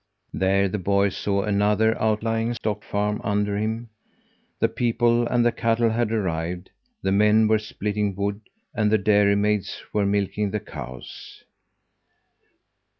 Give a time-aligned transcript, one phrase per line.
[0.33, 3.89] There the boy saw another outlying stock farm under him.
[4.59, 6.71] The people and the cattle had arrived.
[7.03, 8.41] The men were splitting wood,
[8.73, 11.43] and the dairymaids were milking the cows.